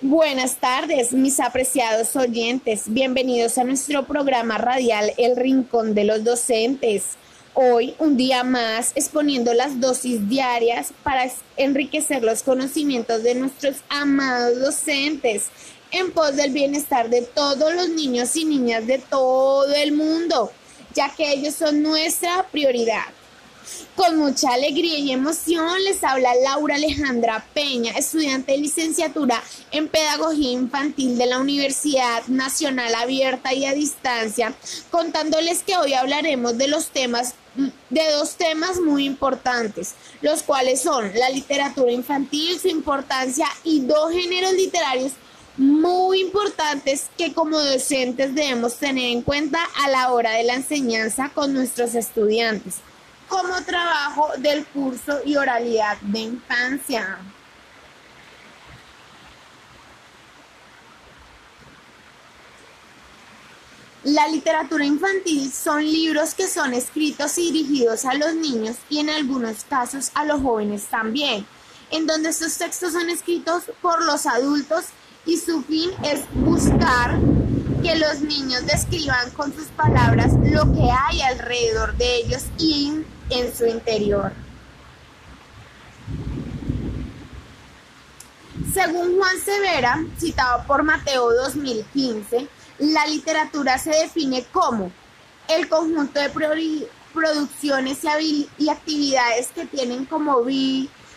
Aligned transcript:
Buenas 0.00 0.56
tardes, 0.56 1.12
mis 1.12 1.38
apreciados 1.38 2.16
oyentes. 2.16 2.82
Bienvenidos 2.86 3.56
a 3.58 3.64
nuestro 3.64 4.04
programa 4.04 4.58
radial 4.58 5.12
El 5.16 5.36
Rincón 5.36 5.94
de 5.94 6.02
los 6.02 6.24
Docentes. 6.24 7.10
Hoy, 7.54 7.94
un 8.00 8.16
día 8.16 8.42
más, 8.42 8.90
exponiendo 8.96 9.54
las 9.54 9.80
dosis 9.80 10.28
diarias 10.28 10.92
para 11.04 11.30
enriquecer 11.56 12.24
los 12.24 12.42
conocimientos 12.42 13.22
de 13.22 13.36
nuestros 13.36 13.76
amados 13.88 14.60
docentes 14.60 15.44
en 15.92 16.10
pos 16.10 16.34
del 16.34 16.52
bienestar 16.52 17.08
de 17.08 17.22
todos 17.22 17.72
los 17.72 17.88
niños 17.88 18.34
y 18.34 18.44
niñas 18.44 18.86
de 18.88 18.98
todo 18.98 19.72
el 19.72 19.92
mundo, 19.92 20.50
ya 20.92 21.14
que 21.14 21.32
ellos 21.32 21.54
son 21.54 21.82
nuestra 21.82 22.44
prioridad. 22.50 23.13
Con 23.96 24.16
mucha 24.16 24.52
alegría 24.52 24.98
y 24.98 25.12
emoción 25.12 25.82
les 25.84 26.02
habla 26.02 26.34
Laura 26.42 26.74
Alejandra 26.74 27.46
Peña, 27.54 27.92
estudiante 27.92 28.52
de 28.52 28.58
licenciatura 28.58 29.42
en 29.70 29.88
Pedagogía 29.88 30.50
Infantil 30.50 31.16
de 31.16 31.26
la 31.26 31.38
Universidad 31.38 32.26
Nacional 32.26 32.94
Abierta 32.94 33.54
y 33.54 33.64
a 33.64 33.72
Distancia, 33.72 34.52
contándoles 34.90 35.62
que 35.62 35.76
hoy 35.76 35.94
hablaremos 35.94 36.58
de 36.58 36.68
los 36.68 36.88
temas 36.88 37.34
de 37.88 38.10
dos 38.10 38.34
temas 38.34 38.80
muy 38.80 39.04
importantes, 39.04 39.94
los 40.22 40.42
cuales 40.42 40.82
son 40.82 41.12
la 41.14 41.30
literatura 41.30 41.92
infantil, 41.92 42.58
su 42.58 42.66
importancia 42.66 43.46
y 43.62 43.80
dos 43.80 44.12
géneros 44.12 44.54
literarios 44.54 45.12
muy 45.56 46.20
importantes 46.20 47.06
que 47.16 47.32
como 47.32 47.60
docentes 47.60 48.34
debemos 48.34 48.74
tener 48.74 49.12
en 49.12 49.22
cuenta 49.22 49.60
a 49.84 49.88
la 49.88 50.10
hora 50.12 50.32
de 50.32 50.42
la 50.42 50.54
enseñanza 50.54 51.30
con 51.32 51.54
nuestros 51.54 51.94
estudiantes 51.94 52.80
como 53.34 53.60
trabajo 53.64 54.28
del 54.38 54.64
curso 54.66 55.18
y 55.24 55.34
oralidad 55.34 55.96
de 56.02 56.20
infancia. 56.20 57.18
La 64.04 64.28
literatura 64.28 64.84
infantil 64.84 65.50
son 65.52 65.82
libros 65.82 66.34
que 66.34 66.46
son 66.46 66.74
escritos 66.74 67.36
y 67.38 67.50
dirigidos 67.50 68.04
a 68.04 68.14
los 68.14 68.36
niños 68.36 68.76
y 68.88 69.00
en 69.00 69.10
algunos 69.10 69.64
casos 69.64 70.12
a 70.14 70.24
los 70.24 70.40
jóvenes 70.40 70.84
también, 70.84 71.44
en 71.90 72.06
donde 72.06 72.28
estos 72.28 72.56
textos 72.56 72.92
son 72.92 73.10
escritos 73.10 73.64
por 73.82 74.04
los 74.04 74.26
adultos 74.26 74.84
y 75.26 75.38
su 75.38 75.60
fin 75.64 75.90
es 76.04 76.20
buscar 76.34 77.18
que 77.82 77.96
los 77.96 78.20
niños 78.20 78.64
describan 78.64 79.28
con 79.32 79.52
sus 79.52 79.66
palabras 79.68 80.32
lo 80.34 80.72
que 80.72 80.88
hay 80.88 81.20
alrededor 81.22 81.96
de 81.96 82.16
ellos 82.16 82.44
y 82.58 83.04
en 83.30 83.54
su 83.54 83.66
interior. 83.66 84.32
Según 88.72 89.16
Juan 89.16 89.38
Severa, 89.40 90.04
citado 90.18 90.64
por 90.66 90.82
Mateo 90.82 91.32
2015, 91.32 92.48
la 92.78 93.06
literatura 93.06 93.78
se 93.78 93.90
define 93.90 94.44
como 94.52 94.90
el 95.48 95.68
conjunto 95.68 96.20
de 96.20 96.30
producciones 97.12 97.98
y, 98.20 98.68
actividades 98.68 99.48
que 99.48 99.66
tienen 99.66 100.04
como 100.06 100.42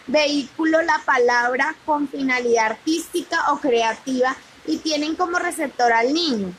vehículo 0.07 0.81
la 0.83 1.01
palabra 1.05 1.75
con 1.85 2.07
finalidad 2.07 2.67
artística 2.67 3.51
o 3.51 3.59
creativa 3.59 4.35
y 4.65 4.77
tienen 4.77 5.15
como 5.15 5.39
receptor 5.39 5.91
al 5.91 6.13
niño. 6.13 6.53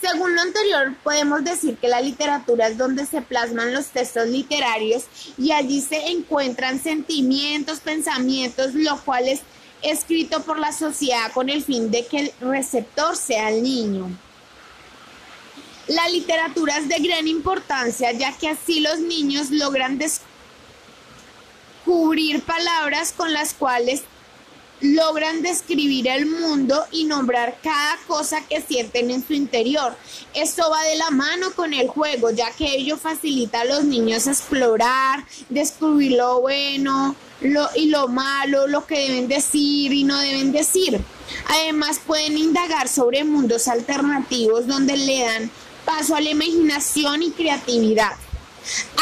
Según 0.00 0.34
lo 0.34 0.40
anterior, 0.40 0.94
podemos 1.02 1.44
decir 1.44 1.76
que 1.76 1.88
la 1.88 2.00
literatura 2.00 2.68
es 2.68 2.78
donde 2.78 3.04
se 3.04 3.20
plasman 3.20 3.74
los 3.74 3.88
textos 3.88 4.28
literarios 4.28 5.04
y 5.36 5.52
allí 5.52 5.82
se 5.82 6.08
encuentran 6.10 6.82
sentimientos, 6.82 7.80
pensamientos, 7.80 8.72
lo 8.74 8.98
cual 9.02 9.28
es 9.28 9.40
escrito 9.82 10.42
por 10.42 10.58
la 10.58 10.72
sociedad 10.72 11.30
con 11.32 11.50
el 11.50 11.62
fin 11.62 11.90
de 11.90 12.06
que 12.06 12.18
el 12.20 12.32
receptor 12.40 13.14
sea 13.14 13.50
el 13.50 13.62
niño. 13.62 14.10
La 15.86 16.08
literatura 16.08 16.78
es 16.78 16.88
de 16.88 16.98
gran 16.98 17.28
importancia 17.28 18.12
ya 18.12 18.32
que 18.32 18.48
así 18.48 18.80
los 18.80 19.00
niños 19.00 19.50
logran 19.50 19.98
descubrir 21.84 22.42
palabras 22.42 23.12
con 23.12 23.32
las 23.32 23.52
cuales 23.52 24.02
logran 24.80 25.42
describir 25.42 26.08
el 26.08 26.26
mundo 26.26 26.84
y 26.90 27.04
nombrar 27.04 27.58
cada 27.62 27.98
cosa 28.06 28.40
que 28.48 28.60
sienten 28.60 29.10
en 29.10 29.26
su 29.26 29.34
interior. 29.34 29.94
Esto 30.34 30.70
va 30.70 30.82
de 30.84 30.96
la 30.96 31.10
mano 31.10 31.52
con 31.54 31.74
el 31.74 31.88
juego, 31.88 32.30
ya 32.30 32.50
que 32.52 32.74
ello 32.74 32.96
facilita 32.96 33.60
a 33.60 33.64
los 33.64 33.84
niños 33.84 34.26
explorar, 34.26 35.24
descubrir 35.48 36.12
lo 36.12 36.40
bueno 36.40 37.14
y 37.74 37.86
lo 37.86 38.08
malo, 38.08 38.66
lo 38.66 38.86
que 38.86 38.98
deben 38.98 39.28
decir 39.28 39.92
y 39.92 40.04
no 40.04 40.18
deben 40.18 40.52
decir. 40.52 41.00
Además 41.48 42.00
pueden 42.06 42.36
indagar 42.36 42.88
sobre 42.88 43.24
mundos 43.24 43.68
alternativos 43.68 44.66
donde 44.66 44.96
le 44.96 45.22
dan 45.22 45.50
paso 45.84 46.14
a 46.14 46.20
la 46.20 46.30
imaginación 46.30 47.22
y 47.22 47.30
creatividad. 47.30 48.12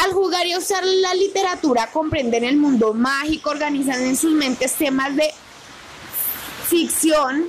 Al 0.03 0.13
jugar 0.13 0.47
y 0.47 0.55
usar 0.55 0.83
la 0.85 1.13
literatura 1.13 1.89
comprenden 1.91 2.43
el 2.43 2.57
mundo 2.57 2.93
mágico, 2.93 3.49
organizan 3.49 4.01
en 4.01 4.15
sus 4.15 4.31
mentes 4.31 4.73
temas 4.75 5.15
de 5.15 5.33
ficción, 6.69 7.45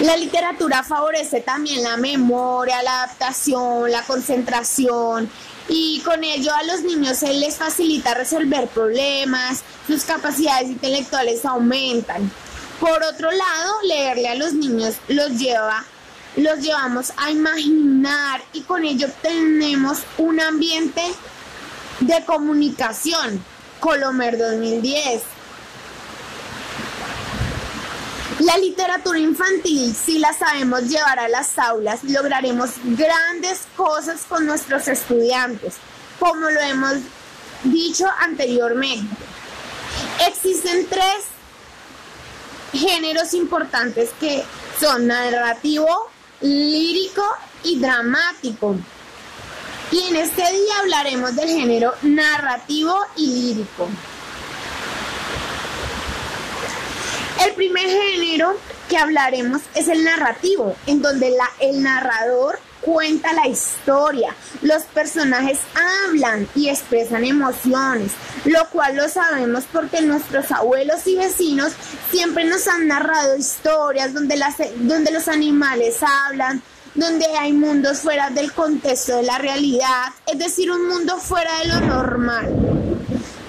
la 0.00 0.16
literatura 0.16 0.82
favorece 0.82 1.40
también 1.40 1.82
la 1.82 1.96
memoria, 1.96 2.82
la 2.82 3.02
adaptación, 3.04 3.90
la 3.90 4.02
concentración 4.02 5.28
y 5.68 6.00
con 6.00 6.22
ello 6.24 6.52
a 6.54 6.62
los 6.64 6.82
niños 6.82 7.18
se 7.18 7.32
les 7.32 7.56
facilita 7.56 8.14
resolver 8.14 8.68
problemas, 8.68 9.62
sus 9.86 10.04
capacidades 10.04 10.68
intelectuales 10.68 11.44
aumentan. 11.44 12.30
Por 12.80 13.02
otro 13.02 13.30
lado, 13.30 13.74
leerle 13.84 14.28
a 14.28 14.34
los 14.34 14.52
niños 14.52 14.96
los 15.08 15.38
lleva 15.38 15.84
los 16.36 16.58
llevamos 16.60 17.12
a 17.16 17.30
imaginar 17.30 18.42
y 18.52 18.62
con 18.62 18.84
ello 18.84 19.06
tenemos 19.22 19.98
un 20.18 20.40
ambiente 20.40 21.02
de 22.00 22.24
comunicación. 22.24 23.44
Colomer 23.80 24.36
2010. 24.36 25.22
La 28.40 28.58
literatura 28.58 29.18
infantil, 29.18 29.94
si 29.94 30.18
la 30.18 30.32
sabemos 30.32 30.82
llevar 30.88 31.20
a 31.20 31.28
las 31.28 31.56
aulas, 31.56 32.02
lograremos 32.02 32.70
grandes 32.82 33.60
cosas 33.76 34.22
con 34.28 34.44
nuestros 34.44 34.88
estudiantes, 34.88 35.74
como 36.18 36.50
lo 36.50 36.60
hemos 36.60 36.94
dicho 37.62 38.06
anteriormente. 38.18 39.14
Existen 40.26 40.86
tres 40.88 41.26
géneros 42.72 43.34
importantes 43.34 44.10
que 44.18 44.42
son 44.80 45.06
narrativo, 45.06 45.86
lírico 46.40 47.22
y 47.62 47.78
dramático. 47.78 48.74
Y 49.92 50.08
en 50.08 50.16
este 50.16 50.42
día 50.42 50.78
hablaremos 50.80 51.36
del 51.36 51.50
género 51.50 51.94
narrativo 52.02 52.98
y 53.16 53.26
lírico. 53.26 53.88
El 57.44 57.52
primer 57.52 57.84
género 57.86 58.56
que 58.88 58.96
hablaremos 58.96 59.60
es 59.74 59.88
el 59.88 60.02
narrativo, 60.02 60.74
en 60.86 61.02
donde 61.02 61.36
el 61.60 61.82
narrador 61.82 62.58
cuenta 62.80 63.32
la 63.32 63.46
historia, 63.48 64.34
los 64.62 64.84
personajes 64.84 65.58
hablan 66.06 66.46
y 66.54 66.68
expresan 66.68 67.24
emociones, 67.24 68.12
lo 68.44 68.68
cual 68.70 68.96
lo 68.96 69.08
sabemos 69.08 69.64
porque 69.70 70.02
nuestros 70.02 70.50
abuelos 70.52 71.06
y 71.06 71.16
vecinos 71.16 71.72
siempre 72.10 72.44
nos 72.44 72.66
han 72.68 72.88
narrado 72.88 73.36
historias 73.36 74.14
donde, 74.14 74.38
donde 74.76 75.12
los 75.12 75.28
animales 75.28 75.96
hablan, 76.02 76.62
donde 76.94 77.26
hay 77.38 77.52
mundos 77.52 77.98
fuera 77.98 78.30
del 78.30 78.52
contexto 78.52 79.16
de 79.16 79.22
la 79.24 79.38
realidad, 79.38 80.12
es 80.26 80.38
decir, 80.38 80.70
un 80.70 80.88
mundo 80.88 81.18
fuera 81.18 81.58
de 81.60 81.68
lo 81.68 81.80
normal. 81.80 82.54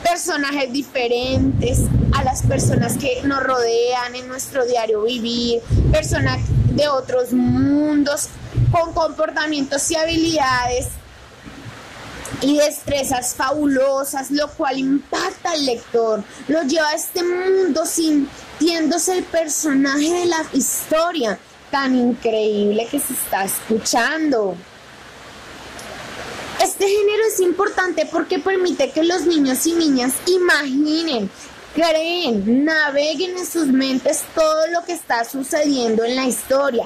Personajes 0.03 0.71
diferentes 0.71 1.79
a 2.15 2.23
las 2.23 2.43
personas 2.43 2.97
que 2.97 3.21
nos 3.23 3.43
rodean 3.43 4.15
en 4.15 4.27
nuestro 4.27 4.65
diario 4.65 5.03
vivir, 5.03 5.61
personas 5.91 6.39
de 6.71 6.87
otros 6.87 7.33
mundos 7.33 8.29
con 8.71 8.93
comportamientos 8.93 9.91
y 9.91 9.95
habilidades 9.95 10.87
y 12.41 12.57
destrezas 12.57 13.35
fabulosas, 13.35 14.31
lo 14.31 14.49
cual 14.49 14.79
impacta 14.79 15.51
al 15.51 15.65
lector, 15.65 16.23
lo 16.47 16.63
lleva 16.63 16.89
a 16.89 16.95
este 16.95 17.21
mundo 17.21 17.85
sintiéndose 17.85 19.17
el 19.17 19.23
personaje 19.25 20.11
de 20.11 20.25
la 20.25 20.45
historia 20.53 21.37
tan 21.69 21.95
increíble 21.95 22.87
que 22.89 22.99
se 22.99 23.13
está 23.13 23.43
escuchando. 23.43 24.55
Este 26.61 26.87
género 26.87 27.23
es 27.27 27.41
importante 27.41 28.07
porque 28.09 28.39
permite 28.39 28.91
que 28.91 29.03
los 29.03 29.25
niños 29.25 29.65
y 29.65 29.73
niñas 29.73 30.13
imaginen, 30.25 31.29
creen, 31.75 32.63
naveguen 32.63 33.37
en 33.37 33.45
sus 33.45 33.67
mentes 33.67 34.23
todo 34.33 34.67
lo 34.67 34.83
que 34.85 34.93
está 34.93 35.25
sucediendo 35.25 36.05
en 36.05 36.15
la 36.15 36.25
historia. 36.25 36.85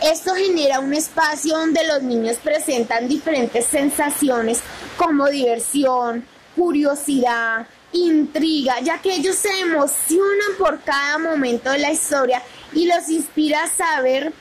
Esto 0.00 0.34
genera 0.34 0.78
un 0.78 0.94
espacio 0.94 1.58
donde 1.58 1.84
los 1.84 2.02
niños 2.02 2.36
presentan 2.36 3.08
diferentes 3.08 3.66
sensaciones 3.66 4.60
como 4.96 5.26
diversión, 5.26 6.24
curiosidad, 6.54 7.66
intriga, 7.92 8.80
ya 8.80 8.98
que 8.98 9.16
ellos 9.16 9.34
se 9.34 9.60
emocionan 9.60 10.56
por 10.56 10.80
cada 10.82 11.18
momento 11.18 11.70
de 11.70 11.78
la 11.78 11.90
historia 11.90 12.40
y 12.72 12.86
los 12.86 13.08
inspira 13.08 13.64
a 13.64 13.68
saber 13.68 14.32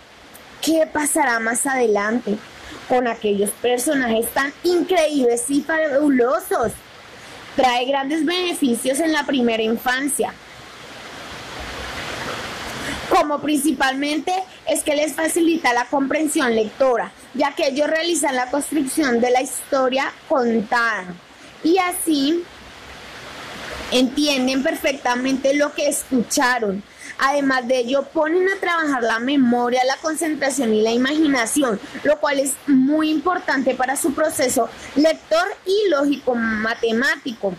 qué 0.61 0.87
pasará 0.91 1.39
más 1.39 1.65
adelante 1.65 2.37
con 2.87 3.07
aquellos 3.07 3.49
personajes 3.49 4.29
tan 4.29 4.53
increíbles 4.63 5.49
y 5.49 5.61
fabulosos. 5.61 6.73
Trae 7.57 7.85
grandes 7.85 8.23
beneficios 8.23 8.99
en 8.99 9.11
la 9.11 9.25
primera 9.25 9.63
infancia, 9.63 10.31
como 13.09 13.41
principalmente 13.41 14.31
es 14.67 14.83
que 14.83 14.95
les 14.95 15.13
facilita 15.13 15.73
la 15.73 15.85
comprensión 15.85 16.55
lectora, 16.55 17.11
ya 17.33 17.55
que 17.55 17.69
ellos 17.69 17.87
realizan 17.87 18.35
la 18.35 18.51
construcción 18.51 19.19
de 19.19 19.31
la 19.31 19.41
historia 19.41 20.13
contada 20.29 21.15
y 21.63 21.79
así 21.79 22.43
entienden 23.91 24.61
perfectamente 24.61 25.55
lo 25.55 25.73
que 25.73 25.87
escucharon. 25.87 26.83
Además 27.19 27.67
de 27.67 27.79
ello, 27.79 28.03
ponen 28.03 28.47
a 28.49 28.59
trabajar 28.59 29.01
la 29.01 29.19
memoria, 29.19 29.83
la 29.85 29.97
concentración 29.97 30.73
y 30.73 30.81
la 30.81 30.91
imaginación, 30.91 31.79
lo 32.03 32.19
cual 32.19 32.39
es 32.39 32.53
muy 32.67 33.09
importante 33.09 33.73
para 33.73 33.95
su 33.95 34.13
proceso 34.13 34.69
lector 34.95 35.47
y 35.65 35.89
lógico 35.89 36.35
matemático. 36.35 37.55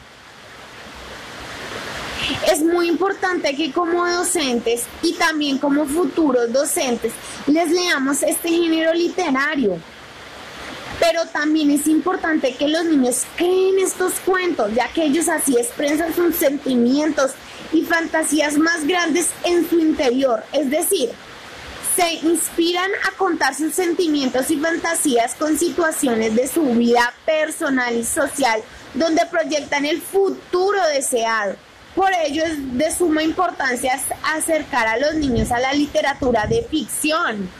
Es 2.50 2.60
muy 2.60 2.88
importante 2.88 3.56
que 3.56 3.72
como 3.72 4.06
docentes 4.06 4.84
y 5.02 5.14
también 5.14 5.58
como 5.58 5.86
futuros 5.86 6.52
docentes 6.52 7.12
les 7.46 7.70
leamos 7.70 8.22
este 8.22 8.50
género 8.50 8.92
literario. 8.92 9.78
Pero 11.00 11.26
también 11.26 11.70
es 11.70 11.86
importante 11.86 12.54
que 12.54 12.68
los 12.68 12.84
niños 12.84 13.22
creen 13.36 13.78
estos 13.78 14.14
cuentos, 14.24 14.72
ya 14.74 14.88
que 14.88 15.04
ellos 15.04 15.28
así 15.28 15.56
expresan 15.56 16.14
sus 16.14 16.34
sentimientos 16.34 17.32
y 17.72 17.82
fantasías 17.82 18.56
más 18.58 18.86
grandes 18.86 19.30
en 19.44 19.68
su 19.68 19.78
interior. 19.78 20.44
Es 20.52 20.70
decir, 20.70 21.10
se 21.96 22.14
inspiran 22.26 22.90
a 23.08 23.16
contar 23.16 23.54
sus 23.54 23.74
sentimientos 23.74 24.50
y 24.50 24.56
fantasías 24.58 25.34
con 25.34 25.58
situaciones 25.58 26.34
de 26.36 26.46
su 26.46 26.62
vida 26.62 27.12
personal 27.26 27.96
y 27.96 28.04
social, 28.04 28.62
donde 28.94 29.26
proyectan 29.26 29.84
el 29.84 30.00
futuro 30.00 30.80
deseado. 30.94 31.56
Por 31.96 32.12
ello 32.12 32.44
es 32.44 32.78
de 32.78 32.94
suma 32.94 33.24
importancia 33.24 33.98
acercar 34.22 34.86
a 34.86 34.98
los 34.98 35.14
niños 35.14 35.50
a 35.50 35.58
la 35.58 35.72
literatura 35.72 36.46
de 36.46 36.62
ficción. 36.62 37.50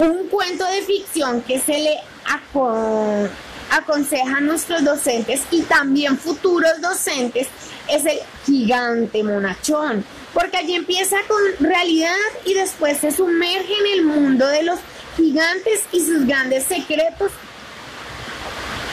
Un 0.00 0.26
cuento 0.28 0.64
de 0.66 0.82
ficción 0.82 1.42
que 1.42 1.60
se 1.60 1.78
le 1.78 1.98
aconseja 3.76 4.36
a 4.36 4.40
nuestros 4.40 4.84
docentes 4.84 5.42
y 5.50 5.62
también 5.62 6.18
futuros 6.18 6.80
docentes 6.80 7.48
es 7.88 8.06
el 8.06 8.18
gigante 8.46 9.22
monachón, 9.22 10.04
porque 10.32 10.58
allí 10.58 10.74
empieza 10.74 11.16
con 11.28 11.66
realidad 11.66 12.14
y 12.44 12.54
después 12.54 12.98
se 12.98 13.10
sumerge 13.10 13.72
en 13.80 13.98
el 13.98 14.04
mundo 14.04 14.46
de 14.46 14.62
los 14.62 14.78
gigantes 15.16 15.82
y 15.92 16.00
sus 16.00 16.26
grandes 16.26 16.64
secretos. 16.64 17.32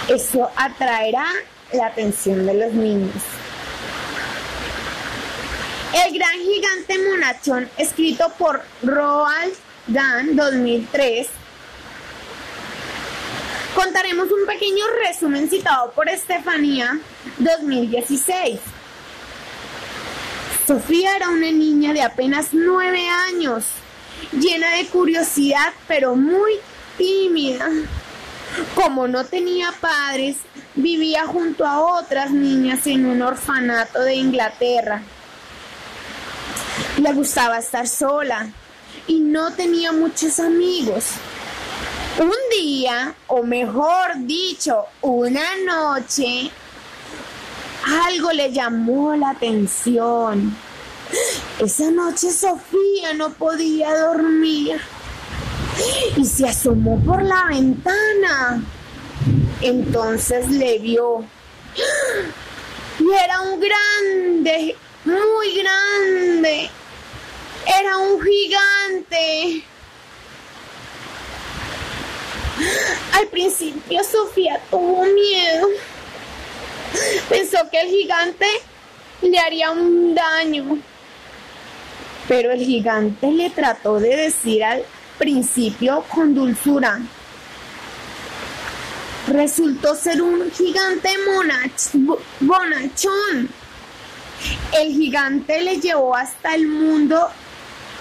Eso 0.08 0.50
atraerá 0.56 1.26
la 1.74 1.88
atención 1.88 2.46
de 2.46 2.54
los 2.54 2.74
niños. 2.74 3.16
El 5.94 6.18
gran 6.18 6.40
gigante 6.40 6.98
monachón, 7.10 7.70
escrito 7.78 8.32
por 8.38 8.62
Roald 8.82 9.54
Dahl 9.88 10.36
2003, 10.36 11.28
contaremos 13.84 14.32
un 14.32 14.46
pequeño 14.46 14.86
resumen 15.08 15.50
citado 15.50 15.92
por 15.94 16.08
Estefanía 16.08 17.00
2016. 17.40 18.60
Sofía 20.68 21.16
era 21.16 21.30
una 21.30 21.52
niña 21.52 21.92
de 21.92 22.04
apenas 22.04 22.50
nueve 22.52 23.08
años, 23.10 23.66
llena 24.34 24.76
de 24.76 24.86
curiosidad 24.86 25.74
pero 25.88 26.16
muy 26.16 26.52
tímida. 26.98 27.70
Como 28.76 29.08
no 29.08 29.26
tenía 29.26 29.74
padres, 29.80 30.38
vivía 30.76 31.26
junto 31.26 31.66
a 31.66 31.80
otras 31.80 32.30
niñas 32.30 32.86
en 32.86 33.08
un 33.08 33.24
orfanato 33.24 34.00
de 34.02 34.14
Inglaterra. 34.14 35.02
Le 36.98 37.14
gustaba 37.14 37.58
estar 37.58 37.88
sola 37.88 38.48
y 39.08 39.22
no 39.22 39.52
tenía 39.54 39.92
muchos 39.92 40.40
amigos. 40.40 41.16
Un 42.20 42.34
día, 42.52 43.16
o 43.28 43.42
mejor 43.42 44.16
dicho, 44.26 44.86
una 45.02 45.56
noche, 45.66 46.52
algo 48.06 48.32
le 48.34 48.52
llamó 48.52 49.16
la 49.16 49.30
atención. 49.30 50.56
Esa 51.60 51.90
noche 51.90 52.32
Sofía 52.32 53.14
no 53.16 53.32
podía 53.34 53.98
dormir 53.98 54.82
y 56.18 56.26
se 56.26 56.50
asomó 56.50 57.02
por 57.04 57.24
la 57.24 57.46
ventana. 57.46 58.62
Entonces 59.62 60.50
le 60.50 60.80
vio. 60.80 61.24
Y 63.00 63.10
era 63.24 63.42
un 63.42 63.60
grande, 63.60 64.76
muy 65.06 65.62
grande. 65.62 66.70
Era 67.66 67.98
un 67.98 68.22
gigante. 68.22 69.66
Al 73.14 73.28
principio 73.28 74.04
Sofía 74.04 74.60
tuvo 74.70 75.04
miedo. 75.06 75.68
Pensó 77.30 77.58
que 77.72 77.82
el 77.82 77.90
gigante 77.90 78.46
le 79.22 79.40
haría 79.40 79.72
un 79.72 80.14
daño. 80.16 80.80
Pero 82.28 82.52
el 82.52 82.60
gigante 82.60 83.32
le 83.32 83.50
trató 83.50 84.00
de 84.00 84.16
decir 84.16 84.64
al 84.64 84.84
principio 85.18 86.04
con 86.10 86.34
dulzura. 86.34 87.00
Resultó 89.28 89.96
ser 89.96 90.22
un 90.22 90.52
gigante 90.52 91.10
bonachón. 92.40 93.50
El 94.74 94.94
gigante 94.94 95.62
le 95.62 95.80
llevó 95.80 96.16
hasta 96.16 96.56
el 96.56 96.68
mundo 96.68 97.30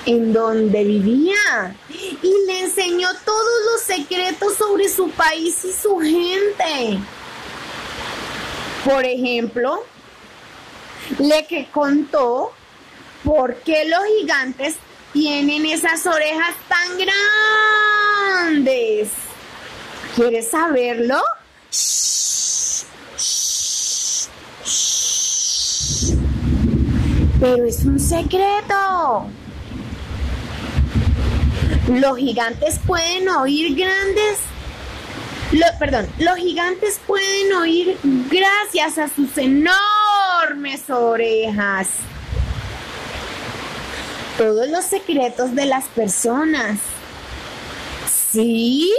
en 0.06 0.32
donde 0.32 0.85
vivía 0.85 1.76
y 2.23 2.47
le 2.47 2.61
enseñó 2.61 3.08
todos 3.25 3.61
los 3.73 3.82
secretos 3.82 4.56
sobre 4.56 4.88
su 4.88 5.11
país 5.11 5.64
y 5.64 5.73
su 5.73 5.99
gente. 5.99 6.99
Por 8.85 9.05
ejemplo, 9.05 9.85
le 11.19 11.47
que 11.47 11.69
contó 11.71 12.52
por 13.25 13.57
qué 13.57 13.88
los 13.88 14.00
gigantes 14.19 14.76
tienen 15.12 15.66
esas 15.66 16.07
orejas 16.07 16.54
tan 16.69 16.99
grandes. 18.47 19.11
¿Quieres 20.14 20.50
saberlo? 20.50 21.21
Pero 27.40 27.64
es 27.64 27.85
un 27.85 27.99
secreto. 27.99 29.30
Los 31.90 32.18
gigantes 32.18 32.78
pueden 32.87 33.28
oír 33.28 33.75
grandes. 33.75 34.38
perdón, 35.78 36.06
los 36.18 36.37
gigantes 36.37 37.00
pueden 37.06 37.52
oír 37.54 37.99
gracias 38.02 38.99
a 38.99 39.09
sus 39.09 39.37
enormes 39.37 40.88
orejas 40.88 41.88
todos 44.40 44.70
los 44.70 44.87
secretos 44.87 45.54
de 45.54 45.66
las 45.66 45.85
personas. 45.88 46.78
¿Sí? 48.32 48.90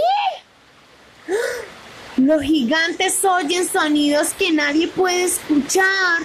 Los 2.16 2.42
gigantes 2.42 3.24
oyen 3.24 3.68
sonidos 3.68 4.34
que 4.38 4.52
nadie 4.52 4.86
puede 4.86 5.24
escuchar. 5.24 6.22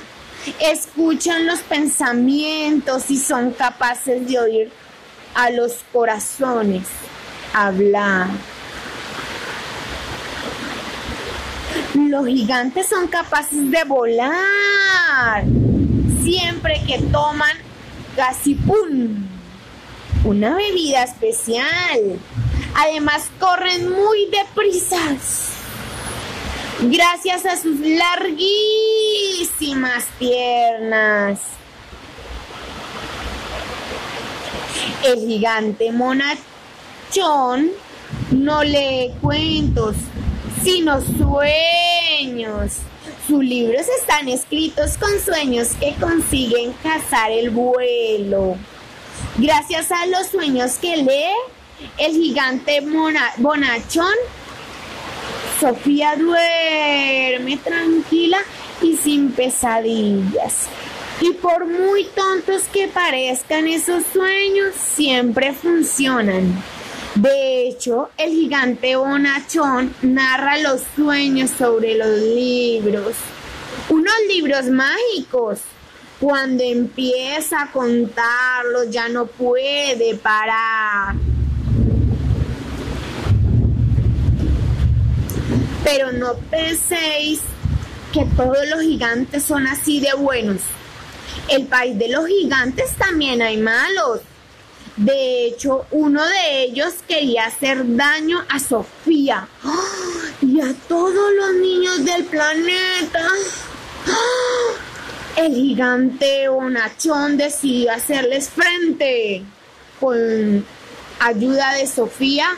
Escuchan 0.60 1.48
los 1.48 1.62
pensamientos 1.62 3.10
y 3.10 3.18
son 3.18 3.54
capaces 3.54 4.28
de 4.28 4.38
oír 4.38 4.72
a 5.38 5.50
los 5.52 5.78
corazones 5.94 6.88
hablar. 7.54 8.28
Los 11.94 12.26
gigantes 12.26 12.88
son 12.88 13.08
capaces 13.08 13.70
de 13.70 13.84
volar 13.84 15.44
siempre 16.24 16.82
que 16.88 16.98
toman 17.12 17.56
Gasipun, 18.16 19.30
una 20.24 20.56
bebida 20.56 21.04
especial. 21.04 22.18
Además 22.74 23.30
corren 23.40 23.92
muy 23.92 24.32
deprisa. 24.32 24.98
Gracias 26.82 27.46
a 27.46 27.58
sus 27.58 27.80
larguísimas 27.80 28.26
piernas. 30.18 31.57
El 35.08 35.26
gigante 35.26 35.90
monachón 35.94 37.72
no 38.32 38.62
lee 38.62 39.14
cuentos, 39.22 39.96
sino 40.62 41.00
sueños. 41.00 42.74
Sus 43.26 43.42
libros 43.42 43.86
están 44.02 44.28
escritos 44.28 44.98
con 44.98 45.10
sueños 45.24 45.70
que 45.80 45.96
consiguen 45.96 46.74
cazar 46.84 47.32
el 47.32 47.52
vuelo. 47.52 48.58
Gracias 49.38 49.94
a 49.94 50.08
los 50.08 50.28
sueños 50.28 50.74
que 50.74 50.98
lee, 50.98 51.88
el 51.98 52.12
gigante 52.12 52.84
bonachón, 53.38 54.16
Sofía 55.62 56.18
duerme 56.18 57.56
tranquila 57.64 58.40
y 58.82 58.98
sin 58.98 59.32
pesadillas. 59.32 60.68
Y 61.20 61.32
por 61.34 61.66
muy 61.66 62.06
tontos 62.16 62.64
que 62.72 62.88
parezcan 62.88 63.68
esos 63.68 64.04
sueños, 64.14 64.76
siempre 64.76 65.54
funcionan. 65.54 66.64
De 67.16 67.68
hecho, 67.68 68.12
el 68.18 68.30
gigante 68.30 68.96
bonachón 68.96 69.96
narra 70.04 70.60
los 70.60 70.82
sueños 70.96 71.50
sobre 71.50 71.96
los 71.98 72.20
libros. 72.20 73.16
Unos 73.90 74.14
libros 74.28 74.66
mágicos. 74.66 75.62
Cuando 76.20 76.64
empieza 76.64 77.64
a 77.64 77.72
contarlos 77.72 78.90
ya 78.92 79.10
no 79.10 79.26
puede 79.26 80.16
parar. 80.16 81.16
Pero 85.84 86.12
no 86.12 86.36
penséis 86.52 87.40
que 88.14 88.26
todos 88.36 88.68
los 88.70 88.82
gigantes 88.82 89.44
son 89.44 89.66
así 89.66 90.00
de 90.00 90.14
buenos. 90.14 90.62
El 91.50 91.68
país 91.68 91.98
de 91.98 92.10
los 92.10 92.28
gigantes 92.28 92.96
también 92.98 93.42
hay 93.42 93.58
malos. 93.58 94.22
De 94.98 95.46
hecho, 95.46 95.86
uno 95.92 96.26
de 96.26 96.64
ellos 96.64 96.96
quería 97.08 97.46
hacer 97.46 97.96
daño 97.96 98.44
a 98.50 98.60
Sofía 98.60 99.48
y 100.42 100.60
a 100.60 100.74
todos 100.88 101.34
los 101.34 101.54
niños 101.56 102.04
del 102.04 102.26
planeta. 102.26 103.28
El 105.36 105.54
gigante 105.54 106.50
bonachón 106.50 107.38
decidió 107.38 107.94
hacerles 107.94 108.50
frente 108.50 109.44
con 110.00 110.66
ayuda 111.20 111.74
de 111.74 111.86
Sofía 111.86 112.50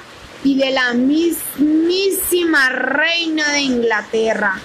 y 0.43 0.58
de 0.58 0.72
la 0.72 0.93
mismísima 0.93 2.69
reina 2.69 3.51
de 3.51 3.60
Inglaterra. 3.60 4.60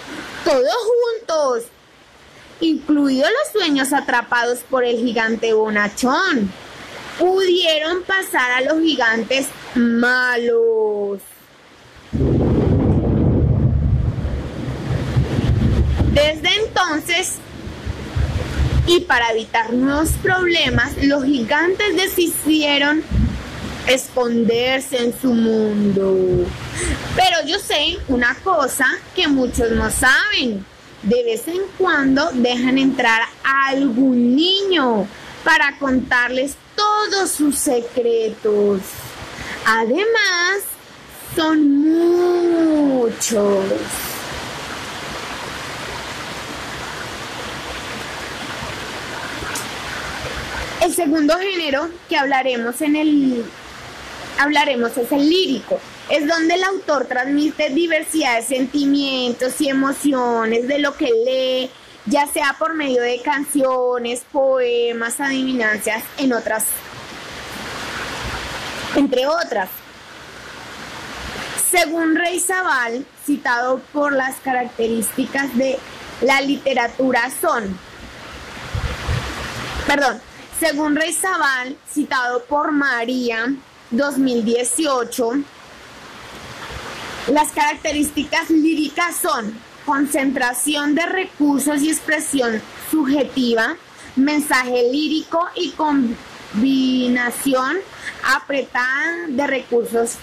Todos 0.44 0.76
juntos, 1.26 1.64
incluidos 2.64 3.28
los 3.30 3.52
sueños 3.62 3.92
atrapados 3.92 4.60
por 4.60 4.84
el 4.84 4.96
gigante 4.96 5.52
bonachón 5.52 6.50
pudieron 7.18 8.02
pasar 8.02 8.50
a 8.52 8.60
los 8.62 8.80
gigantes 8.82 9.46
malos. 9.74 11.20
Desde 16.12 16.48
entonces, 16.64 17.34
y 18.86 19.00
para 19.00 19.32
evitar 19.32 19.72
nuevos 19.72 20.10
problemas, 20.22 20.92
los 21.02 21.24
gigantes 21.24 21.96
decidieron 21.96 23.02
esconderse 23.86 25.04
en 25.04 25.20
su 25.20 25.32
mundo. 25.32 26.46
Pero 27.16 27.46
yo 27.46 27.58
sé 27.58 27.98
una 28.08 28.34
cosa 28.36 28.86
que 29.14 29.28
muchos 29.28 29.70
no 29.72 29.90
saben. 29.90 30.64
De 31.04 31.22
vez 31.22 31.46
en 31.48 31.60
cuando 31.76 32.30
dejan 32.32 32.78
entrar 32.78 33.22
a 33.44 33.68
algún 33.68 34.34
niño 34.34 35.06
para 35.44 35.78
contarles 35.78 36.56
todos 36.74 37.30
sus 37.30 37.58
secretos. 37.58 38.80
Además, 39.66 40.62
son 41.36 41.82
muchos. 42.88 43.64
El 50.82 50.94
segundo 50.94 51.34
género 51.38 51.88
que 52.08 52.16
hablaremos 52.16 52.80
en 52.82 52.96
el 52.96 53.44
hablaremos 54.38 54.96
es 54.96 55.10
el 55.12 55.28
lírico. 55.28 55.80
Es 56.10 56.26
donde 56.26 56.54
el 56.54 56.64
autor 56.64 57.06
transmite 57.06 57.70
diversidad 57.70 58.36
de 58.36 58.42
sentimientos 58.42 59.60
y 59.60 59.68
emociones 59.68 60.68
de 60.68 60.78
lo 60.78 60.94
que 60.96 61.10
lee 61.24 61.70
ya 62.06 62.26
sea 62.26 62.54
por 62.58 62.74
medio 62.74 63.02
de 63.02 63.20
canciones, 63.22 64.22
poemas, 64.30 65.16
otras, 65.20 66.64
entre 68.94 69.26
otras. 69.26 69.70
Según 71.70 72.14
Rey 72.14 72.40
Zabal, 72.40 73.06
citado 73.24 73.80
por 73.92 74.12
las 74.12 74.36
características 74.36 75.56
de 75.56 75.78
la 76.20 76.40
literatura 76.40 77.30
son, 77.40 77.76
perdón, 79.86 80.20
según 80.60 80.94
Rey 80.94 81.12
Zabal, 81.12 81.76
citado 81.90 82.44
por 82.44 82.70
María, 82.70 83.52
2018, 83.90 85.32
las 87.28 87.52
características 87.52 88.50
líricas 88.50 89.16
son 89.16 89.54
concentración 89.86 90.94
de 90.94 91.06
recursos 91.06 91.80
y 91.82 91.88
expresión 91.88 92.60
subjetiva, 92.90 93.76
mensaje 94.16 94.90
lírico 94.92 95.46
y 95.54 95.70
combinación 95.70 97.76
apretada 98.34 99.26
de 99.28 99.46
recursos 99.46 100.16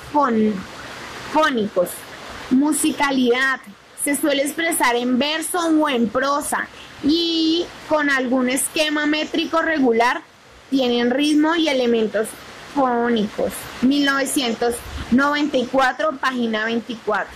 fónicos. 1.34 1.89
Musicalidad. 2.51 3.60
Se 4.03 4.15
suele 4.15 4.43
expresar 4.43 4.96
en 4.96 5.20
verso 5.20 5.60
o 5.60 5.89
en 5.89 6.10
prosa 6.10 6.67
y 7.03 7.65
con 7.88 8.10
algún 8.10 8.50
esquema 8.50 9.05
métrico 9.05 9.62
regular. 9.62 10.22
Tienen 10.70 11.12
ritmo 11.12 11.55
y 11.55 11.67
elementos 11.67 12.27
fónicos. 12.75 13.51
1994, 15.11 16.17
página 16.17 16.65
24. 16.65 17.29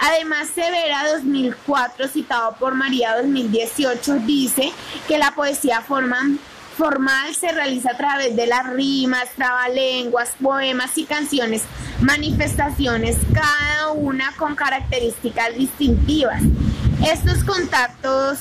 Además, 0.00 0.48
Severa 0.54 1.12
2004, 1.12 2.08
citado 2.08 2.56
por 2.56 2.74
María 2.74 3.16
2018, 3.16 4.14
dice 4.26 4.72
que 5.06 5.18
la 5.18 5.32
poesía 5.32 5.80
formal 5.80 6.38
se 7.38 7.52
realiza 7.52 7.90
a 7.90 7.96
través 7.96 8.34
de 8.34 8.46
las 8.46 8.66
rimas, 8.72 9.28
trabalenguas, 9.36 10.32
poemas 10.42 10.96
y 10.98 11.04
canciones, 11.04 11.62
manifestaciones, 12.00 13.16
cada 13.32 13.92
una 13.92 14.32
con 14.36 14.56
características 14.56 15.54
distintivas. 15.56 16.42
Estos 17.06 17.44
contactos 17.44 18.40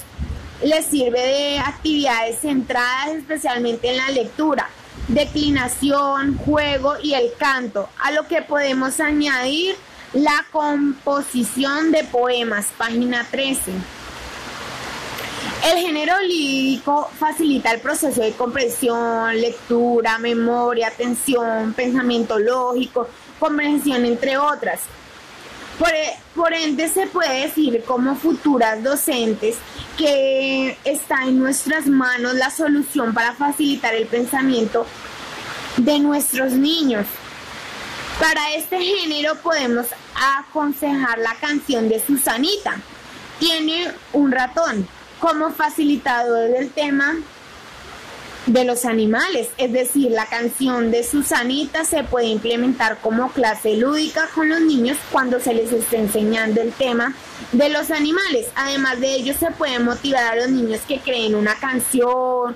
les 0.64 0.86
sirve 0.86 1.20
de 1.20 1.60
actividades 1.60 2.40
centradas 2.40 3.10
especialmente 3.18 3.90
en 3.90 3.98
la 3.98 4.10
lectura, 4.10 4.70
declinación, 5.14 6.38
juego 6.38 6.96
y 7.02 7.14
el 7.14 7.34
canto, 7.38 7.90
a 8.00 8.12
lo 8.12 8.28
que 8.28 8.42
podemos 8.42 9.00
añadir 9.00 9.76
la 10.14 10.46
composición 10.52 11.92
de 11.92 12.04
poemas, 12.04 12.68
página 12.78 13.26
13. 13.30 13.72
El 15.64 15.78
género 15.78 16.20
lírico 16.22 17.10
facilita 17.18 17.72
el 17.72 17.82
proceso 17.82 18.22
de 18.22 18.32
comprensión, 18.32 19.40
lectura, 19.40 20.18
memoria, 20.18 20.88
atención, 20.88 21.74
pensamiento 21.74 22.40
lógico, 22.40 23.08
comprensión, 23.40 24.06
entre 24.06 24.38
otras. 24.38 24.80
Por, 25.82 25.90
por, 26.36 26.54
ende, 26.54 26.88
se 26.90 27.08
puede 27.08 27.48
decir 27.48 27.84
como 27.88 28.16
futuras 28.16 28.84
docentes 28.84 29.56
que 29.98 30.78
está 30.84 31.24
en 31.24 31.40
nuestras 31.40 31.88
manos 31.88 32.36
la 32.36 32.52
solución 32.52 33.16
para 33.16 33.34
facilitar 33.34 33.96
el 33.96 34.06
pensamiento 34.06 34.86
de 35.78 35.98
nuestros 35.98 36.52
niños. 36.52 37.08
Para 38.20 38.54
este 38.54 38.80
género 38.80 39.34
podemos 39.42 39.88
aconsejar 40.38 41.18
la 41.18 41.34
canción 41.42 41.90
de 41.90 42.00
Susanita. 42.00 42.76
Tiene 43.40 43.92
un 44.14 44.32
ratón 44.32 44.88
como 45.20 45.50
facilitador 45.50 46.50
del 46.50 46.70
tema 46.70 47.16
de 48.48 48.66
los 48.66 48.86
animales, 48.86 49.50
es 49.58 49.72
decir, 49.72 50.12
la 50.12 50.26
canción 50.26 50.90
de 50.90 51.04
Susanita 51.04 51.86
se 51.86 52.04
puede 52.04 52.28
implementar 52.28 52.98
como 53.00 53.32
clase 53.32 53.78
lúdica 53.78 54.28
con 54.34 54.50
los 54.50 54.62
niños 54.62 54.98
cuando 55.12 55.40
se 55.40 55.54
les 55.54 55.72
esté 55.72 55.98
enseñando 55.98 56.60
el 56.60 56.72
tema 56.72 57.14
de 57.52 57.70
los 57.70 57.92
animales. 57.92 58.48
Además 58.56 59.00
de 59.00 59.14
ello, 59.14 59.34
se 59.38 59.52
puede 59.52 59.78
motivar 59.80 60.24
a 60.24 60.36
los 60.36 60.50
niños 60.50 60.82
que 60.88 61.00
creen 61.00 61.36
una 61.36 61.56
canción 61.56 62.56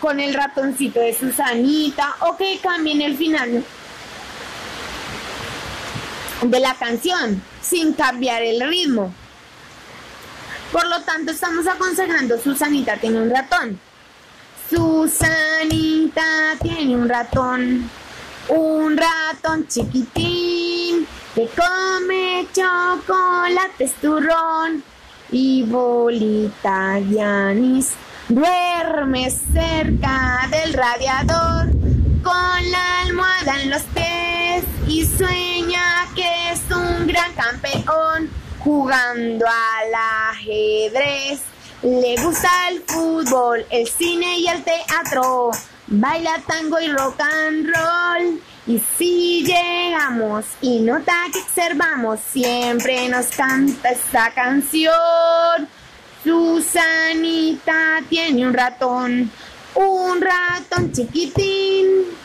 con 0.00 0.20
el 0.20 0.34
ratoncito 0.34 1.00
de 1.00 1.14
Susanita 1.14 2.14
o 2.20 2.36
que 2.36 2.58
cambien 2.62 3.00
el 3.00 3.16
final 3.16 3.64
de 6.42 6.60
la 6.60 6.74
canción 6.74 7.42
sin 7.60 7.92
cambiar 7.92 8.42
el 8.42 8.60
ritmo. 8.68 9.12
Por 10.70 10.86
lo 10.86 11.00
tanto, 11.02 11.32
estamos 11.32 11.66
aconsejando 11.66 12.38
Susanita 12.38 12.96
tiene 12.98 13.20
un 13.20 13.30
ratón. 13.30 13.80
Susanita 14.68 16.56
tiene 16.60 16.96
un 16.96 17.08
ratón, 17.08 17.88
un 18.48 18.96
ratón 18.96 19.68
chiquitín 19.68 21.06
que 21.36 21.48
come 21.54 22.48
chocolate, 22.52 23.92
turrón 24.00 24.82
y 25.30 25.62
bolita 25.62 26.94
de 27.00 27.22
anís. 27.22 27.92
Duerme 28.28 29.30
cerca 29.30 30.48
del 30.50 30.72
radiador 30.72 31.70
con 32.24 32.70
la 32.72 33.02
almohada 33.02 33.62
en 33.62 33.70
los 33.70 33.82
pies 33.82 34.64
y 34.88 35.06
sueña 35.06 36.08
que 36.16 36.50
es 36.50 36.60
un 36.74 37.06
gran 37.06 37.32
campeón 37.34 38.28
jugando 38.58 39.46
al 39.46 39.94
ajedrez. 40.30 41.55
Le 41.82 42.16
gusta 42.22 42.48
el 42.70 42.82
fútbol, 42.82 43.66
el 43.70 43.86
cine 43.86 44.38
y 44.38 44.48
el 44.48 44.64
teatro. 44.64 45.50
Baila 45.88 46.40
tango 46.46 46.80
y 46.80 46.88
rock 46.88 47.20
and 47.20 47.66
roll. 47.66 48.40
Y 48.66 48.82
si 48.98 49.44
llegamos 49.44 50.46
y 50.60 50.80
nota 50.80 51.12
que 51.32 51.38
observamos, 51.38 52.18
siempre 52.32 53.08
nos 53.08 53.26
canta 53.28 53.90
esta 53.90 54.32
canción. 54.32 55.68
Susanita 56.24 58.00
tiene 58.08 58.46
un 58.46 58.54
ratón, 58.54 59.30
un 59.74 60.20
ratón 60.20 60.90
chiquitín 60.92 61.65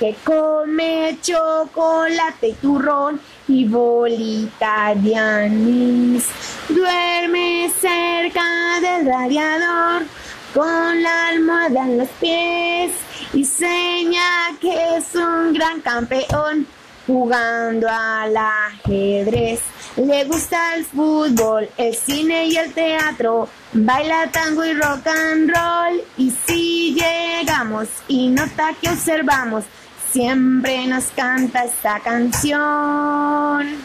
que 0.01 0.15
come 0.23 1.15
chocolate 1.21 2.47
y 2.47 2.53
turrón 2.53 3.21
y 3.47 3.65
bolita 3.67 4.95
de 4.95 5.15
anís. 5.15 6.27
Duerme 6.69 7.71
cerca 7.79 8.41
del 8.81 9.05
radiador 9.05 10.01
con 10.55 11.03
la 11.03 11.27
almohada 11.27 11.85
en 11.85 11.99
los 11.99 12.09
pies 12.19 12.93
y 13.31 13.45
seña 13.45 14.57
que 14.59 14.97
es 14.97 15.13
un 15.13 15.53
gran 15.53 15.81
campeón 15.81 16.65
jugando 17.05 17.87
al 17.87 18.35
ajedrez. 18.35 19.59
Le 19.97 20.23
gusta 20.23 20.77
el 20.77 20.85
fútbol, 20.85 21.69
el 21.77 21.93
cine 21.93 22.47
y 22.47 22.55
el 22.57 22.73
teatro, 22.73 23.47
baila 23.73 24.31
tango 24.31 24.65
y 24.65 24.73
rock 24.73 25.05
and 25.05 25.51
roll. 25.51 26.01
Y 26.17 26.31
si 26.31 26.95
llegamos 26.95 27.87
y 28.07 28.29
nota 28.29 28.73
que 28.81 28.89
observamos, 28.89 29.65
siempre 30.11 30.87
nos 30.87 31.05
canta 31.05 31.63
esta 31.63 31.99
canción. 31.99 33.77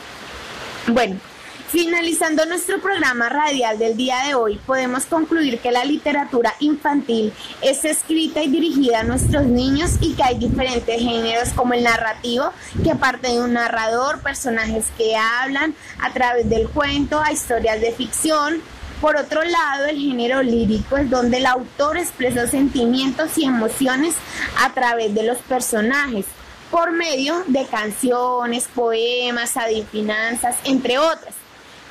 Bueno, 0.89 1.21
Finalizando 1.69 2.47
nuestro 2.47 2.81
programa 2.81 3.29
radial 3.29 3.77
del 3.77 3.97
día 3.97 4.23
de 4.27 4.35
hoy, 4.35 4.59
podemos 4.65 5.05
concluir 5.05 5.59
que 5.59 5.73
la 5.73 5.85
literatura 5.85 6.55
infantil 6.61 7.33
es 7.61 7.85
escrita 7.85 8.41
y 8.41 8.49
dirigida 8.49 9.01
a 9.01 9.03
nuestros 9.03 9.47
niños 9.47 9.99
y 10.01 10.15
que 10.15 10.23
hay 10.23 10.39
diferentes 10.39 10.97
géneros 10.97 11.49
como 11.51 11.75
el 11.75 11.83
narrativo, 11.83 12.53
que 12.85 12.95
parte 12.95 13.33
de 13.33 13.41
un 13.41 13.55
narrador, 13.55 14.21
personajes 14.21 14.87
que 14.97 15.17
hablan 15.17 15.75
a 16.01 16.13
través 16.13 16.49
del 16.49 16.69
cuento, 16.69 17.21
a 17.21 17.33
historias 17.33 17.81
de 17.81 17.93
ficción. 17.93 18.63
Por 19.01 19.17
otro 19.17 19.43
lado, 19.45 19.87
el 19.87 19.99
género 19.99 20.43
lírico 20.43 20.97
es 20.97 21.11
donde 21.11 21.39
el 21.39 21.47
autor 21.47 21.99
expresa 21.99 22.47
sentimientos 22.47 23.37
y 23.37 23.45
emociones 23.45 24.15
a 24.59 24.73
través 24.73 25.15
de 25.15 25.25
los 25.25 25.39
personajes 25.39 26.25
por 26.71 26.93
medio 26.93 27.45
de 27.47 27.67
canciones, 27.67 28.69
poemas, 28.75 29.57
adivinanzas, 29.57 30.57
entre 30.65 30.99
otras 30.99 31.35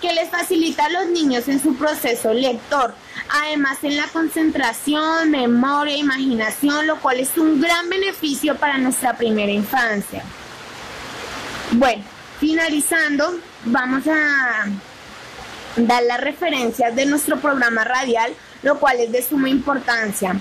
que 0.02 0.14
les 0.14 0.30
facilita 0.30 0.86
a 0.86 0.90
los 0.90 1.08
niños 1.08 1.48
en 1.48 1.62
su 1.62 1.76
proceso 1.76 2.34
lector, 2.34 2.94
además 3.30 3.78
en 3.84 3.98
la 3.98 4.08
concentración, 4.08 5.32
memoria, 5.32 5.98
imaginación, 5.98 6.86
lo 6.86 6.98
cual 7.00 7.20
es 7.20 7.38
un 7.38 7.62
gran 7.62 7.90
beneficio 7.90 8.56
para 8.56 8.78
nuestra 8.78 9.16
primera 9.16 9.52
infancia. 9.52 10.24
Bueno, 11.72 12.04
finalizando, 12.40 13.40
vamos 13.64 14.04
a 14.08 14.68
dar 15.76 16.04
las 16.04 16.22
referencias 16.22 16.96
de 16.96 17.06
nuestro 17.06 17.40
programa 17.40 17.84
radial, 17.84 18.34
lo 18.64 18.80
cual 18.80 19.00
es 19.00 19.12
de 19.12 19.22
suma 19.22 19.50
importancia. 19.50 20.40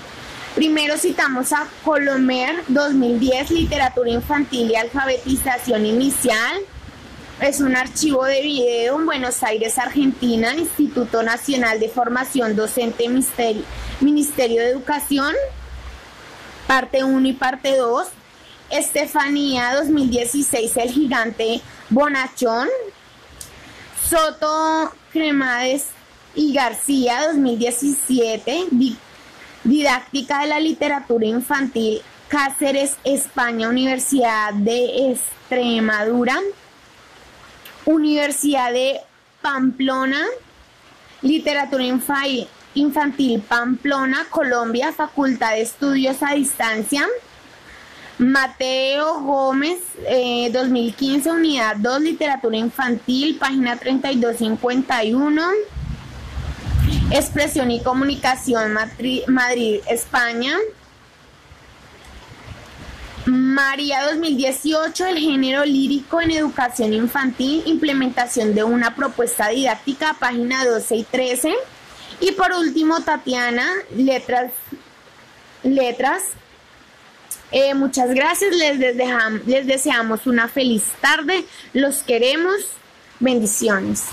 Primero 0.55 0.97
citamos 0.97 1.51
a 1.51 1.67
Colomer 1.83 2.63
2010, 2.69 3.51
Literatura 3.51 4.09
Infantil 4.09 4.71
y 4.71 4.75
Alfabetización 4.75 5.85
Inicial. 5.85 6.61
Es 7.41 7.59
un 7.59 7.75
archivo 7.75 8.23
de 8.23 8.41
video 8.41 8.95
en 8.97 9.05
Buenos 9.05 9.43
Aires, 9.43 9.77
Argentina, 9.77 10.55
Instituto 10.55 11.21
Nacional 11.21 11.81
de 11.81 11.89
Formación 11.89 12.55
Docente 12.55 13.09
Ministerio, 13.09 14.61
de 14.61 14.69
Educación, 14.69 15.33
parte 16.67 17.03
1 17.03 17.27
y 17.27 17.33
parte 17.33 17.75
2. 17.75 18.07
Estefanía 18.69 19.75
2016, 19.75 20.77
El 20.77 20.89
Gigante 20.91 21.61
Bonachón. 21.89 22.69
Soto 24.09 24.93
Cremades 25.11 25.87
y 26.35 26.53
García 26.53 27.27
2017, 27.27 28.67
Didáctica 29.63 30.41
de 30.41 30.47
la 30.47 30.59
Literatura 30.59 31.25
Infantil, 31.25 32.01
Cáceres, 32.27 32.97
España, 33.03 33.67
Universidad 33.67 34.53
de 34.53 35.11
Extremadura. 35.11 36.39
Universidad 37.85 38.71
de 38.71 38.99
Pamplona, 39.41 40.23
Literatura 41.21 41.83
Infantil 42.73 43.41
Pamplona, 43.47 44.25
Colombia, 44.29 44.91
Facultad 44.91 45.51
de 45.51 45.61
Estudios 45.61 46.17
a 46.21 46.33
Distancia. 46.33 47.07
Mateo 48.17 49.19
Gómez, 49.21 49.79
2015, 50.51 51.29
eh, 51.29 51.31
Unidad 51.31 51.75
2, 51.77 52.01
Literatura 52.01 52.55
Infantil, 52.57 53.37
página 53.37 53.75
3251. 53.75 55.41
Expresión 57.11 57.71
y 57.71 57.81
Comunicación, 57.81 58.73
Madrid, 58.73 59.81
España. 59.89 60.57
María 63.25 64.03
2018, 64.05 65.05
el 65.07 65.17
género 65.17 65.65
lírico 65.65 66.21
en 66.21 66.31
educación 66.31 66.93
infantil, 66.93 67.63
implementación 67.65 68.53
de 68.53 68.63
una 68.63 68.95
propuesta 68.95 69.49
didáctica, 69.49 70.15
página 70.19 70.63
12 70.63 70.95
y 70.95 71.03
13. 71.03 71.55
Y 72.21 72.31
por 72.31 72.53
último, 72.53 73.01
Tatiana, 73.01 73.67
letras. 73.95 74.51
letras. 75.63 76.23
Eh, 77.51 77.73
muchas 77.73 78.09
gracias, 78.13 78.53
les, 78.55 78.77
les 79.45 79.67
deseamos 79.67 80.27
una 80.27 80.47
feliz 80.47 80.83
tarde, 81.01 81.45
los 81.73 81.97
queremos, 82.03 82.55
bendiciones. 83.19 84.05